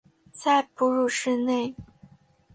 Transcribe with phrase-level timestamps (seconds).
[0.31, 1.75] 在哺乳室内